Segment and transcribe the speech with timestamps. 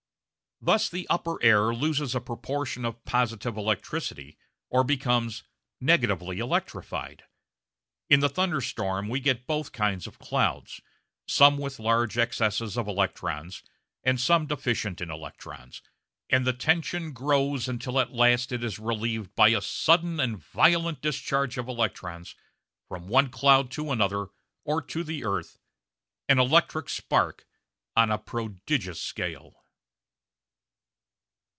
[0.63, 4.37] Thus the upper air loses a proportion of positive electricity,
[4.69, 5.41] or becomes
[5.79, 7.23] "negatively electrified."
[8.11, 10.79] In the thunderstorm we get both kinds of clouds
[11.25, 13.63] some with large excesses of electrons,
[14.03, 15.81] and some deficient in electrons
[16.29, 21.01] and the tension grows until at last it is relieved by a sudden and violent
[21.01, 22.35] discharge of electrons
[22.87, 24.27] from one cloud to another
[24.63, 25.57] or to the earth
[26.29, 27.47] an electric spark
[27.95, 29.55] on a prodigious scale.